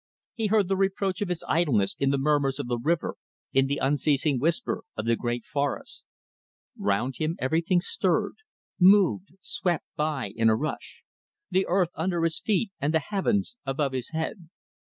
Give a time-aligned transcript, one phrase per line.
[0.33, 3.17] He heard the reproach of his idleness in the murmurs of the river,
[3.53, 6.05] in the unceasing whisper of the great forests.
[6.75, 8.37] Round him everything stirred,
[8.79, 11.03] moved, swept by in a rush;
[11.51, 14.49] the earth under his feet and the heavens above his head.